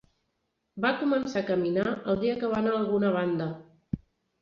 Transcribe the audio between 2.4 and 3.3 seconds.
que va anar a alguna